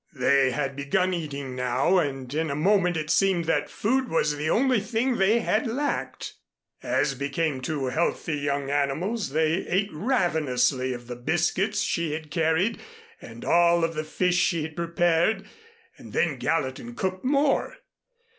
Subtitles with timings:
[0.15, 4.49] They had begun eating now, and in a moment it seemed that food was the
[4.49, 6.33] only thing they had lacked.
[6.81, 12.79] As became two healthy young animals, they ate ravenously of the biscuits she had carried
[13.21, 15.45] and all of the fish she had prepared,
[15.99, 17.77] and then Gallatin cooked more.